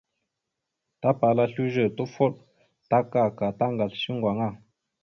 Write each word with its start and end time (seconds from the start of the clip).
Tapala 1.01 1.45
slʉze, 1.51 1.85
tufoɗ, 1.95 2.33
taka 2.89 3.21
ma 3.37 3.47
tagasl 3.59 3.97
shʉŋgo 4.01 4.27
aŋa. 4.31 4.49